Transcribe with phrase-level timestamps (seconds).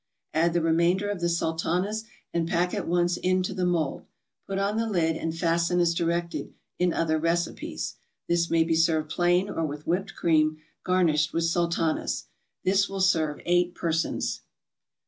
[0.33, 4.07] Add the remainder of the Sultanas and pack at once into the mold;
[4.47, 7.97] put on the lid and fasten as directed in other recipes.
[8.27, 12.25] This may be served plain or with whipped cream garnished with Sultanas.
[12.63, 14.41] This will serve eight persons.